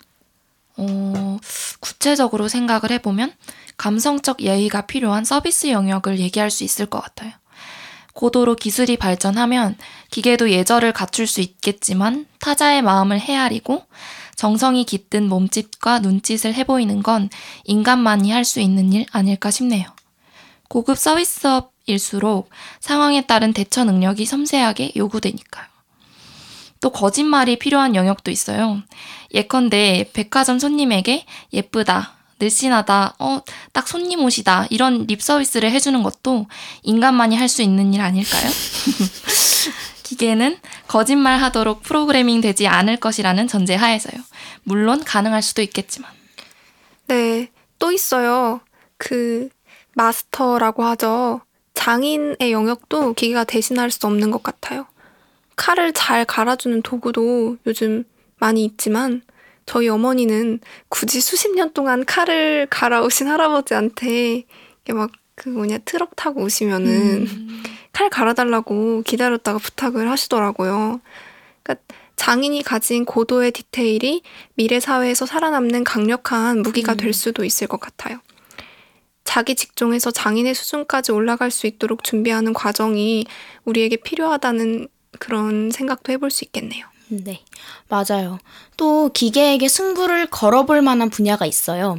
어, 0.76 1.38
구체적으로 1.80 2.48
생각을 2.48 2.90
해보면 2.92 3.32
감성적 3.78 4.42
예의가 4.42 4.82
필요한 4.82 5.24
서비스 5.24 5.68
영역을 5.68 6.18
얘기할 6.18 6.50
수 6.50 6.64
있을 6.64 6.86
것 6.86 7.00
같아요. 7.00 7.32
고도로 8.12 8.56
기술이 8.56 8.96
발전하면 8.96 9.76
기계도 10.10 10.50
예절을 10.50 10.92
갖출 10.92 11.26
수 11.28 11.40
있겠지만 11.40 12.26
타자의 12.40 12.82
마음을 12.82 13.20
헤아리고 13.20 13.84
정성이 14.34 14.84
깃든 14.84 15.28
몸짓과 15.28 16.00
눈짓을 16.00 16.54
해보이는 16.54 17.02
건 17.02 17.30
인간만이 17.64 18.30
할 18.32 18.44
수 18.44 18.60
있는 18.60 18.92
일 18.92 19.06
아닐까 19.12 19.50
싶네요. 19.50 19.86
고급 20.68 20.98
서비스업일수록 20.98 22.50
상황에 22.80 23.26
따른 23.26 23.52
대처 23.52 23.84
능력이 23.84 24.26
섬세하게 24.26 24.92
요구되니까요. 24.96 25.66
또 26.80 26.90
거짓말이 26.90 27.58
필요한 27.58 27.94
영역도 27.94 28.30
있어요. 28.30 28.82
예컨대 29.34 30.10
백화점 30.12 30.58
손님에게 30.58 31.24
예쁘다, 31.52 32.17
늘씬하다, 32.40 33.16
어, 33.18 33.40
딱 33.72 33.88
손님 33.88 34.24
옷이다, 34.24 34.66
이런 34.70 35.06
립 35.06 35.22
서비스를 35.22 35.70
해주는 35.72 36.02
것도 36.02 36.46
인간만이 36.82 37.36
할 37.36 37.48
수 37.48 37.62
있는 37.62 37.94
일 37.94 38.00
아닐까요? 38.00 38.48
기계는 40.04 40.58
거짓말 40.86 41.38
하도록 41.40 41.82
프로그래밍 41.82 42.40
되지 42.40 42.66
않을 42.66 42.96
것이라는 42.96 43.46
전제 43.48 43.74
하에서요. 43.74 44.20
물론 44.64 45.04
가능할 45.04 45.42
수도 45.42 45.62
있겠지만. 45.62 46.10
네, 47.08 47.50
또 47.78 47.92
있어요. 47.92 48.60
그, 48.96 49.48
마스터라고 49.94 50.84
하죠. 50.84 51.40
장인의 51.74 52.52
영역도 52.52 53.14
기계가 53.14 53.44
대신할 53.44 53.90
수 53.90 54.06
없는 54.06 54.30
것 54.30 54.42
같아요. 54.42 54.86
칼을 55.56 55.92
잘 55.92 56.24
갈아주는 56.24 56.82
도구도 56.82 57.56
요즘 57.66 58.04
많이 58.36 58.64
있지만, 58.64 59.22
저희 59.68 59.88
어머니는 59.88 60.60
굳이 60.88 61.20
수십 61.20 61.54
년 61.54 61.72
동안 61.72 62.04
칼을 62.04 62.66
갈아오신 62.70 63.28
할아버지한테 63.28 64.44
막 64.88 65.10
그 65.38 65.48
뭐냐 65.48 65.78
트럭 65.78 66.16
타고 66.16 66.42
오시면은 66.42 67.26
음. 67.26 67.62
칼 67.92 68.10
갈아달라고 68.10 69.02
기다렸다가 69.02 69.58
부탁을 69.58 70.10
하시더라고요. 70.10 71.00
그러니까 71.62 71.84
장인이 72.16 72.62
가진 72.64 73.04
고도의 73.04 73.52
디테일이 73.52 74.22
미래 74.54 74.80
사회에서 74.80 75.26
살아남는 75.26 75.84
강력한 75.84 76.62
무기가 76.62 76.92
음. 76.92 76.96
될 76.96 77.12
수도 77.12 77.44
있을 77.44 77.68
것 77.68 77.80
같아요. 77.80 78.18
자기 79.22 79.54
직종에서 79.54 80.10
장인의 80.10 80.54
수준까지 80.54 81.12
올라갈 81.12 81.50
수 81.50 81.66
있도록 81.66 82.02
준비하는 82.02 82.52
과정이 82.52 83.26
우리에게 83.64 83.96
필요하다는 83.96 84.88
그런 85.20 85.70
생각도 85.70 86.12
해볼 86.12 86.30
수 86.30 86.44
있겠네요. 86.44 86.86
네, 87.08 87.40
맞아요. 87.88 88.38
또 88.76 89.10
기계에게 89.12 89.68
승부를 89.68 90.26
걸어볼 90.26 90.82
만한 90.82 91.10
분야가 91.10 91.46
있어요. 91.46 91.98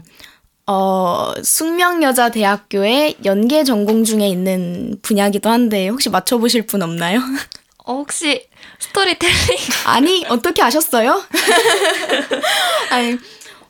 어, 0.68 1.34
숙명여자대학교의 1.44 3.18
연계 3.26 3.64
전공 3.64 4.04
중에 4.04 4.28
있는 4.28 5.00
분야기도 5.02 5.50
한데 5.50 5.88
혹시 5.88 6.10
맞춰보실 6.10 6.68
분 6.68 6.84
없나요? 6.84 7.20
어, 7.86 7.94
혹시 7.96 8.48
스토리텔링? 8.78 9.58
아니, 9.86 10.26
어떻게 10.30 10.62
아셨어요? 10.62 11.24
아니, 12.92 13.18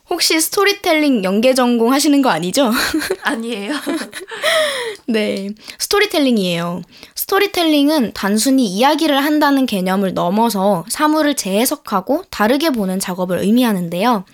혹시 0.10 0.42
스토리텔링 0.42 1.24
연계 1.24 1.54
전공 1.54 1.94
하시는 1.94 2.22
거 2.22 2.30
아니죠? 2.30 2.70
아니에요. 3.24 3.74
네, 5.08 5.50
스토리텔링이에요. 5.78 6.82
스토리텔링은 7.30 8.14
단순히 8.16 8.66
이야기를 8.66 9.24
한다는 9.24 9.68
개념을 9.68 10.16
넘어서 10.16 10.84
사물을 10.90 11.36
재해석하고 11.36 12.24
다르게 12.32 12.72
보는 12.72 13.00
작업을 13.00 13.38
의미하는데요. 13.38 14.26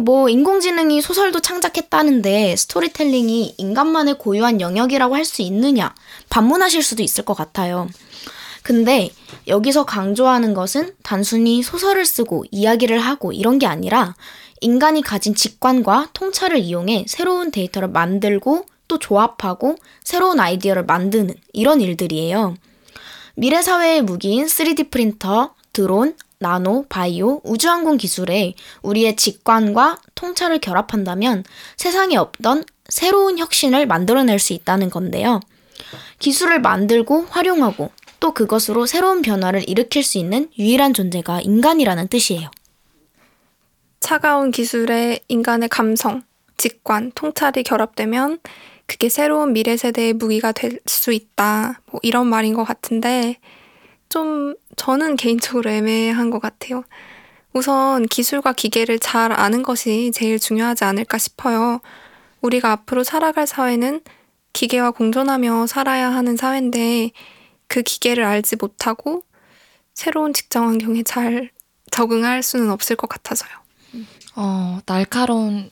뭐 0.00 0.28
인공지능이 0.28 1.00
소설도 1.00 1.40
창작했다는데 1.40 2.56
스토리텔링이 2.56 3.54
인간만의 3.56 4.18
고유한 4.18 4.60
영역이라고 4.60 5.16
할 5.16 5.24
수 5.24 5.40
있느냐 5.40 5.94
반문하실 6.28 6.82
수도 6.82 7.02
있을 7.02 7.24
것 7.24 7.32
같아요. 7.32 7.88
근데 8.62 9.08
여기서 9.48 9.86
강조하는 9.86 10.52
것은 10.52 10.92
단순히 11.02 11.62
소설을 11.62 12.04
쓰고 12.04 12.44
이야기를 12.50 12.98
하고 12.98 13.32
이런 13.32 13.58
게 13.58 13.66
아니라 13.66 14.14
인간이 14.60 15.00
가진 15.00 15.34
직관과 15.34 16.10
통찰을 16.12 16.58
이용해 16.58 17.06
새로운 17.08 17.50
데이터를 17.50 17.88
만들고 17.88 18.66
또 18.90 18.98
조합하고 18.98 19.76
새로운 20.02 20.40
아이디어를 20.40 20.84
만드는 20.84 21.32
이런 21.52 21.80
일들이에요. 21.80 22.56
미래 23.36 23.62
사회의 23.62 24.02
무기인 24.02 24.46
3D 24.46 24.90
프린터, 24.90 25.54
드론, 25.72 26.16
나노, 26.40 26.86
바이오, 26.88 27.40
우주항공 27.44 27.98
기술에 27.98 28.54
우리의 28.82 29.14
직관과 29.14 29.98
통찰을 30.16 30.58
결합한다면 30.58 31.44
세상에 31.76 32.16
없던 32.16 32.64
새로운 32.88 33.38
혁신을 33.38 33.86
만들어낼 33.86 34.40
수 34.40 34.54
있다는 34.54 34.90
건데요. 34.90 35.38
기술을 36.18 36.60
만들고 36.60 37.26
활용하고 37.30 37.92
또 38.18 38.34
그것으로 38.34 38.86
새로운 38.86 39.22
변화를 39.22 39.68
일으킬 39.68 40.02
수 40.02 40.18
있는 40.18 40.50
유일한 40.58 40.94
존재가 40.94 41.42
인간이라는 41.42 42.08
뜻이에요. 42.08 42.50
차가운 44.00 44.50
기술에 44.50 45.20
인간의 45.28 45.68
감성, 45.68 46.22
직관, 46.56 47.12
통찰이 47.14 47.62
결합되면 47.62 48.38
그게 48.90 49.08
새로운 49.08 49.52
미래 49.52 49.76
세대의 49.76 50.14
무기가 50.14 50.50
될 50.50 50.80
수 50.84 51.12
있다. 51.12 51.80
뭐 51.92 52.00
이런 52.02 52.26
말인 52.26 52.54
것 52.54 52.64
같은데 52.64 53.36
좀 54.08 54.56
저는 54.74 55.14
개인적으로 55.14 55.70
애매한 55.70 56.30
것 56.30 56.40
같아요. 56.40 56.82
우선 57.52 58.06
기술과 58.06 58.52
기계를 58.52 58.98
잘 58.98 59.30
아는 59.30 59.62
것이 59.62 60.10
제일 60.12 60.40
중요하지 60.40 60.82
않을까 60.82 61.18
싶어요. 61.18 61.80
우리가 62.40 62.72
앞으로 62.72 63.04
살아갈 63.04 63.46
사회는 63.46 64.00
기계와 64.54 64.90
공존하며 64.90 65.68
살아야 65.68 66.12
하는 66.12 66.36
사회인데 66.36 67.12
그 67.68 67.82
기계를 67.82 68.24
알지 68.24 68.56
못하고 68.56 69.22
새로운 69.94 70.32
직장 70.32 70.66
환경에 70.66 71.04
잘 71.04 71.50
적응할 71.92 72.42
수는 72.42 72.70
없을 72.70 72.96
것 72.96 73.08
같아서요. 73.08 73.50
어, 74.34 74.80
날카로운 74.84 75.70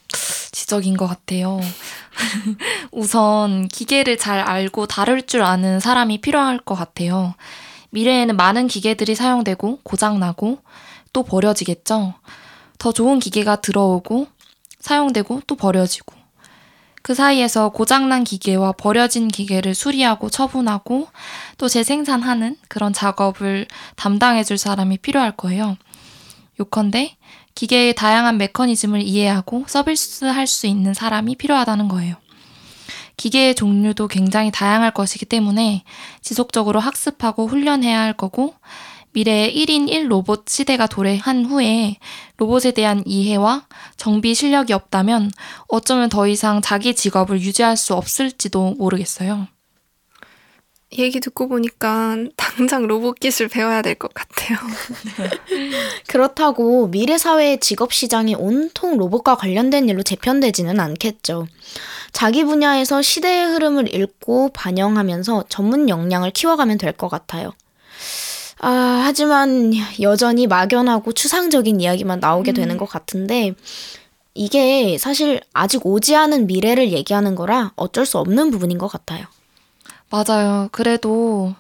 지적인 0.69 0.99
것 0.99 1.07
같아요. 1.07 1.61
우선 2.93 3.69
기계를 3.69 4.19
잘 4.19 4.41
알고 4.41 4.87
다룰 4.87 5.23
줄 5.23 5.43
아는 5.43 5.81
사람이 5.81 6.21
필요할 6.21 6.59
것 6.59 6.75
같아요. 6.75 7.35
미래에는 7.91 8.37
많은 8.37 8.69
기계들이 8.69 9.15
사용되고 9.15 9.81
고장나고 9.83 10.59
또 11.15 11.23
버려지겠죠. 11.23 12.13
더 12.79 12.93
좋은 12.93 13.19
기계가 13.19 13.63
들어오고 13.63 14.27
사용되고 14.79 15.43
또 15.47 15.57
버려지고 15.57 16.15
그 17.01 17.15
사이에서 17.15 17.71
고장난 17.71 18.23
기계와 18.23 18.73
버려진 18.73 19.29
기계를 19.29 19.75
수리하고 19.75 20.29
처분하고 20.29 21.09
또 21.57 21.69
재생산하는 21.69 22.57
그런 22.69 22.93
작업을 22.93 23.67
담당해 23.97 24.45
줄 24.45 24.59
사람이 24.59 24.99
필요할 24.99 25.33
거예요. 25.33 25.79
요컨대 26.61 27.17
기계의 27.59 27.97
다양한 27.97 28.39
메커니즘을 28.39 29.03
이해하고 29.03 29.65
서비스할 29.67 30.47
수 30.47 30.69
있는 30.69 30.95
사람이 30.95 31.35
필요하다는 31.35 31.89
거예요. 31.89 32.15
기계의 33.17 33.57
종류도 33.57 34.07
굉장히 34.07 34.53
다양할 34.53 34.93
것이기 34.93 35.27
때문에 35.27 35.83
지속적으로 36.23 36.79
학습하고 36.79 37.49
훈련해야 37.49 38.01
할 38.01 38.13
거고 38.13 38.55
미래의 39.11 39.57
1인 39.57 39.89
1 39.89 40.09
로봇 40.09 40.49
시대가 40.49 40.87
도래한 40.87 41.47
후에 41.47 41.97
로봇에 42.37 42.71
대한 42.71 43.03
이해와 43.05 43.67
정비 43.97 44.37
실력이 44.37 44.73
없다면 44.73 45.33
어쩌면 45.67 46.09
더 46.11 46.29
이상 46.29 46.63
자기 46.63 46.95
직업을 46.95 47.41
유지할 47.41 47.77
수 47.77 47.95
없을지도 47.95 48.77
모르겠어요. 48.79 49.49
얘기 50.97 51.21
듣고 51.21 51.49
보니까 51.49 52.17
당장 52.37 52.87
로봇 52.87 53.21
기술 53.21 53.49
배워야 53.49 53.83
될 53.83 53.95
것 53.95 54.13
같아요. 54.15 54.59
그렇다고 56.09 56.89
미래 56.89 57.19
사회의 57.19 57.61
직업 57.61 57.93
시장이 57.93 58.35
온통 58.35 58.97
로봇과 58.97 59.37
관련된 59.37 59.89
일로 59.89 60.03
재편되지는 60.03 60.81
않겠죠. 60.81 61.47
자기 62.13 62.43
분야에서 62.45 63.03
시대의 63.03 63.47
흐름을 63.49 63.95
읽고 63.95 64.51
반영하면서 64.55 65.45
전문 65.51 65.89
역량을 65.91 66.31
키워가면 66.31 66.79
될 66.79 66.93
것 66.93 67.09
같아요. 67.09 67.53
아, 68.61 69.03
하지만 69.05 69.73
여전히 70.01 70.47
막연하고 70.47 71.13
추상적인 71.13 71.81
이야기만 71.81 72.19
나오게 72.21 72.53
되는 72.53 72.77
것 72.77 72.89
같은데, 72.89 73.55
이게 74.35 74.97
사실 74.99 75.41
아직 75.53 75.85
오지 75.87 76.17
않은 76.17 76.47
미래를 76.47 76.91
얘기하는 76.93 77.35
거라 77.35 77.73
어쩔 77.77 78.07
수 78.07 78.19
없는 78.19 78.51
부분인 78.51 78.79
것 78.79 78.89
같아요. 78.89 79.27
맞아요. 80.11 80.69
그래도 80.73 81.55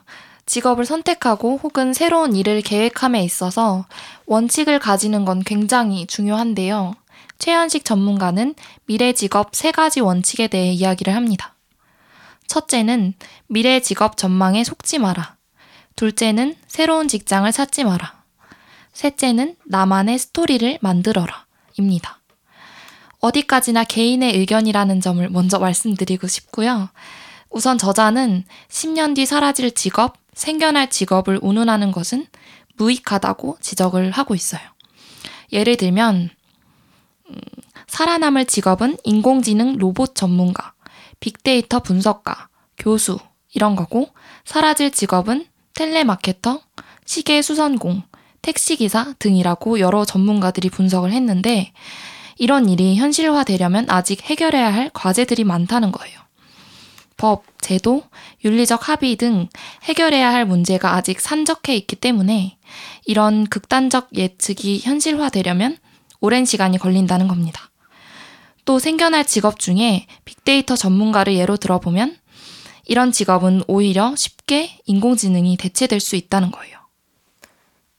직업을 0.46 0.86
선택하고 0.86 1.60
혹은 1.62 1.92
새로운 1.92 2.34
일을 2.34 2.62
계획함에 2.62 3.22
있어서 3.22 3.86
원칙을 4.26 4.78
가지는 4.78 5.24
건 5.24 5.42
굉장히 5.44 6.06
중요한데요. 6.06 6.94
최현식 7.38 7.84
전문가는 7.84 8.54
미래 8.86 9.12
직업 9.12 9.54
세 9.54 9.70
가지 9.70 10.00
원칙에 10.00 10.48
대해 10.48 10.72
이야기를 10.72 11.14
합니다. 11.14 11.54
첫째는 12.46 13.14
미래 13.46 13.80
직업 13.80 14.16
전망에 14.16 14.64
속지 14.64 14.98
마라. 14.98 15.36
둘째는 15.96 16.56
새로운 16.66 17.08
직장을 17.08 17.50
찾지 17.52 17.84
마라. 17.84 18.22
셋째는 18.94 19.56
나만의 19.66 20.18
스토리를 20.18 20.78
만들어라. 20.80 21.46
입니다. 21.76 22.18
어디까지나 23.20 23.84
개인의 23.84 24.36
의견이라는 24.38 25.00
점을 25.00 25.28
먼저 25.28 25.58
말씀드리고 25.58 26.26
싶고요. 26.26 26.88
우선 27.50 27.78
저자는 27.78 28.44
10년 28.68 29.14
뒤 29.14 29.26
사라질 29.26 29.70
직업, 29.74 30.16
생겨날 30.34 30.90
직업을 30.90 31.40
운운하는 31.42 31.92
것은 31.92 32.26
무익하다고 32.76 33.58
지적을 33.60 34.10
하고 34.12 34.34
있어요. 34.34 34.60
예를 35.52 35.76
들면, 35.76 36.30
음, 37.30 37.36
살아남을 37.86 38.44
직업은 38.46 38.98
인공지능 39.02 39.76
로봇 39.78 40.14
전문가, 40.14 40.74
빅데이터 41.20 41.80
분석가, 41.80 42.48
교수, 42.76 43.18
이런 43.54 43.74
거고, 43.74 44.10
사라질 44.44 44.90
직업은 44.90 45.46
텔레마케터, 45.74 46.60
시계 47.04 47.42
수선공, 47.42 48.02
택시기사 48.42 49.14
등이라고 49.18 49.80
여러 49.80 50.04
전문가들이 50.04 50.70
분석을 50.70 51.12
했는데, 51.12 51.72
이런 52.36 52.68
일이 52.68 52.94
현실화되려면 52.96 53.86
아직 53.88 54.22
해결해야 54.22 54.72
할 54.72 54.90
과제들이 54.94 55.42
많다는 55.42 55.90
거예요. 55.90 56.27
법, 57.18 57.44
제도, 57.60 58.04
윤리적 58.44 58.88
합의 58.88 59.16
등 59.16 59.48
해결해야 59.82 60.32
할 60.32 60.46
문제가 60.46 60.94
아직 60.94 61.20
산적해 61.20 61.76
있기 61.76 61.96
때문에 61.96 62.56
이런 63.04 63.46
극단적 63.46 64.08
예측이 64.14 64.80
현실화되려면 64.82 65.76
오랜 66.20 66.46
시간이 66.46 66.78
걸린다는 66.78 67.28
겁니다. 67.28 67.70
또 68.64 68.78
생겨날 68.78 69.26
직업 69.26 69.58
중에 69.58 70.06
빅데이터 70.24 70.76
전문가를 70.76 71.34
예로 71.34 71.56
들어보면 71.56 72.16
이런 72.86 73.12
직업은 73.12 73.64
오히려 73.66 74.14
쉽게 74.16 74.78
인공지능이 74.86 75.56
대체될 75.56 76.00
수 76.00 76.16
있다는 76.16 76.50
거예요. 76.50 76.78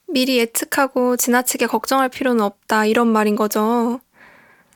미리 0.07 0.37
예측하고 0.37 1.17
지나치게 1.17 1.67
걱정할 1.67 2.09
필요는 2.09 2.41
없다 2.41 2.85
이런 2.85 3.07
말인 3.07 3.35
거죠. 3.35 3.99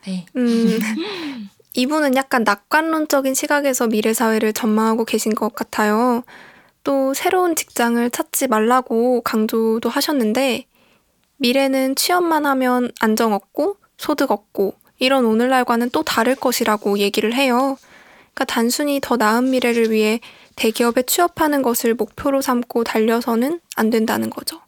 네. 0.06 0.26
음, 0.36 0.78
이분은 1.74 2.14
약간 2.14 2.44
낙관론적인 2.44 3.34
시각에서 3.34 3.88
미래 3.88 4.14
사회를 4.14 4.52
전망하고 4.52 5.04
계신 5.04 5.34
것 5.34 5.54
같아요. 5.54 6.22
또 6.84 7.14
새로운 7.14 7.56
직장을 7.56 8.08
찾지 8.10 8.46
말라고 8.46 9.22
강조도 9.22 9.88
하셨는데 9.88 10.66
미래는 11.38 11.96
취업만 11.96 12.46
하면 12.46 12.92
안정 13.00 13.32
없고 13.32 13.76
소득 13.96 14.30
없고 14.30 14.74
이런 15.00 15.24
오늘날과는 15.24 15.90
또 15.90 16.04
다를 16.04 16.36
것이라고 16.36 16.98
얘기를 16.98 17.34
해요. 17.34 17.76
그러니까 18.34 18.44
단순히 18.44 19.00
더 19.02 19.16
나은 19.16 19.50
미래를 19.50 19.90
위해 19.90 20.20
대기업에 20.54 21.02
취업하는 21.02 21.62
것을 21.62 21.94
목표로 21.94 22.40
삼고 22.40 22.84
달려서는 22.84 23.60
안 23.74 23.90
된다는 23.90 24.30
거죠. 24.30 24.60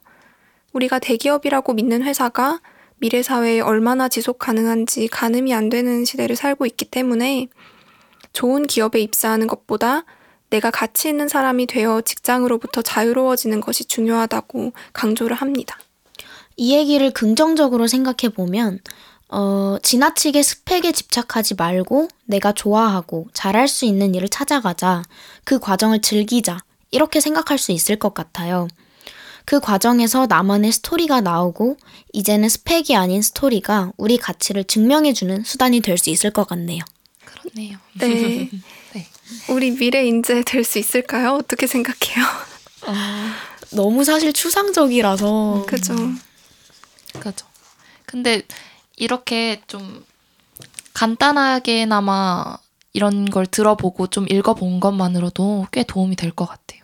우리가 0.72 0.98
대기업이라고 0.98 1.72
믿는 1.74 2.02
회사가 2.02 2.60
미래 2.98 3.22
사회에 3.22 3.60
얼마나 3.60 4.08
지속 4.08 4.38
가능한지 4.38 5.08
가늠이 5.08 5.54
안 5.54 5.68
되는 5.68 6.04
시대를 6.04 6.36
살고 6.36 6.66
있기 6.66 6.86
때문에 6.86 7.48
좋은 8.32 8.66
기업에 8.66 9.00
입사하는 9.00 9.46
것보다 9.46 10.04
내가 10.50 10.70
가치 10.70 11.08
있는 11.08 11.28
사람이 11.28 11.66
되어 11.66 12.00
직장으로부터 12.00 12.82
자유로워지는 12.82 13.60
것이 13.60 13.84
중요하다고 13.84 14.72
강조를 14.92 15.36
합니다. 15.36 15.78
이 16.56 16.74
얘기를 16.74 17.10
긍정적으로 17.10 17.86
생각해 17.86 18.32
보면 18.34 18.80
어, 19.28 19.76
지나치게 19.82 20.42
스펙에 20.42 20.92
집착하지 20.92 21.56
말고 21.56 22.08
내가 22.24 22.52
좋아하고 22.52 23.26
잘할 23.32 23.68
수 23.68 23.84
있는 23.84 24.14
일을 24.14 24.28
찾아가자. 24.28 25.02
그 25.44 25.58
과정을 25.58 26.00
즐기자. 26.00 26.58
이렇게 26.92 27.20
생각할 27.20 27.58
수 27.58 27.72
있을 27.72 27.96
것 27.96 28.14
같아요. 28.14 28.68
그 29.46 29.60
과정에서 29.60 30.26
나만의 30.26 30.72
스토리가 30.72 31.20
나오고 31.22 31.78
이제는 32.12 32.48
스펙이 32.48 32.94
아닌 32.96 33.22
스토리가 33.22 33.92
우리 33.96 34.18
가치를 34.18 34.64
증명해주는 34.64 35.44
수단이 35.44 35.80
될 35.80 35.96
수 35.98 36.10
있을 36.10 36.30
것 36.32 36.46
같네요. 36.48 36.84
그렇네요. 37.24 37.78
네. 37.94 38.50
네. 38.92 39.06
우리 39.48 39.70
미래 39.70 40.04
인재 40.04 40.42
될 40.44 40.64
수 40.64 40.78
있을까요? 40.78 41.34
어떻게 41.34 41.66
생각해요? 41.68 42.24
어, 42.86 42.92
너무 43.70 44.04
사실 44.04 44.32
추상적이라서 44.32 45.64
그죠. 45.68 45.94
그죠. 47.20 47.46
근데 48.04 48.42
이렇게 48.96 49.60
좀 49.68 50.04
간단하게나마 50.92 52.58
이런 52.92 53.26
걸 53.30 53.46
들어보고 53.46 54.08
좀 54.08 54.26
읽어본 54.28 54.80
것만으로도 54.80 55.66
꽤 55.70 55.82
도움이 55.84 56.16
될 56.16 56.30
것 56.32 56.46
같아요. 56.46 56.80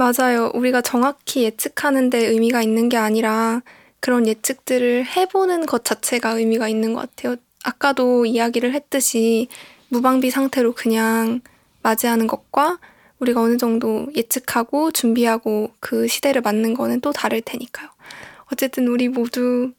맞아요. 0.00 0.50
우리가 0.54 0.80
정확히 0.80 1.44
예측하는 1.44 2.08
데 2.08 2.24
의미가 2.26 2.62
있는 2.62 2.88
게 2.88 2.96
아니라 2.96 3.60
그런 4.00 4.26
예측들을 4.26 5.04
해보는 5.04 5.66
것 5.66 5.84
자체가 5.84 6.30
의미가 6.30 6.68
있는 6.68 6.94
것 6.94 7.00
같아요. 7.02 7.36
아까도 7.64 8.24
이야기를 8.24 8.72
했듯이 8.72 9.48
무방비 9.88 10.30
상태로 10.30 10.72
그냥 10.72 11.42
맞이하는 11.82 12.26
것과 12.28 12.78
우리가 13.18 13.42
어느 13.42 13.58
정도 13.58 14.08
예측하고 14.16 14.90
준비하고 14.90 15.74
그 15.80 16.08
시대를 16.08 16.40
맞는 16.40 16.72
거는 16.72 17.02
또 17.02 17.12
다를 17.12 17.42
테니까요. 17.42 17.90
어쨌든 18.50 18.88
우리 18.88 19.10
모두 19.10 19.72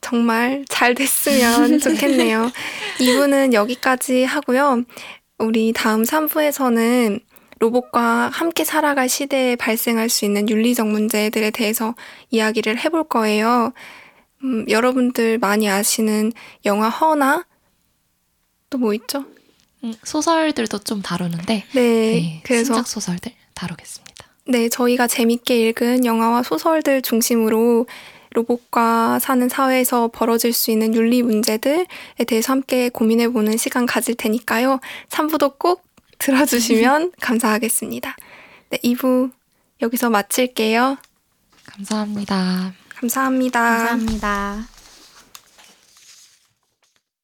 정말 0.00 0.64
잘 0.70 0.94
됐으면 0.94 1.76
좋겠네요. 1.80 2.50
2부는 3.00 3.52
여기까지 3.52 4.24
하고요. 4.24 4.84
우리 5.38 5.74
다음 5.74 6.04
3부에서는 6.04 7.20
로봇과 7.60 8.28
함께 8.32 8.64
살아갈 8.64 9.08
시대에 9.08 9.56
발생할 9.56 10.08
수 10.08 10.24
있는 10.24 10.48
윤리적 10.48 10.86
문제들에 10.88 11.50
대해서 11.50 11.94
이야기를 12.30 12.78
해볼 12.78 13.04
거예요. 13.08 13.72
음, 14.44 14.64
여러분들 14.68 15.38
많이 15.38 15.68
아시는 15.68 16.32
영화 16.64 16.88
허나 16.88 17.44
또 18.70 18.78
뭐 18.78 18.94
있죠? 18.94 19.24
음, 19.84 19.94
소설들도 20.04 20.78
좀 20.80 21.02
다루는데 21.02 21.64
네, 21.72 21.80
네, 21.80 22.40
그래서 22.44 22.74
신작 22.74 22.86
소설들 22.88 23.32
다루겠습니다. 23.54 24.26
네, 24.46 24.68
저희가 24.68 25.06
재밌게 25.06 25.68
읽은 25.68 26.04
영화와 26.04 26.42
소설들 26.42 27.02
중심으로 27.02 27.86
로봇과 28.30 29.18
사는 29.20 29.48
사회에서 29.48 30.08
벌어질 30.12 30.52
수 30.52 30.70
있는 30.70 30.94
윤리 30.94 31.22
문제들에 31.22 31.86
대해서 32.26 32.52
함께 32.52 32.88
고민해보는 32.88 33.56
시간 33.56 33.86
가질 33.86 34.14
테니까요. 34.16 34.80
3부도 35.08 35.58
꼭 35.58 35.87
들어주시면 36.18 37.12
감사하겠습니다. 37.20 38.16
네, 38.70 38.78
2부 38.84 39.30
여기서 39.82 40.10
마칠게요. 40.10 40.98
감사합니다. 41.66 42.72
감사합니다. 42.94 43.60
감사합니다. 43.60 44.77